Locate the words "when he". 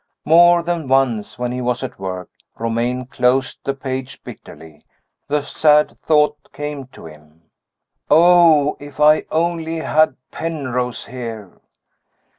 1.37-1.61